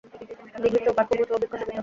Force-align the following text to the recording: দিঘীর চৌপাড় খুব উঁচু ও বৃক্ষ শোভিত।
দিঘীর 0.61 0.81
চৌপাড় 0.85 1.07
খুব 1.09 1.17
উঁচু 1.21 1.33
ও 1.35 1.39
বৃক্ষ 1.41 1.53
শোভিত। 1.53 1.69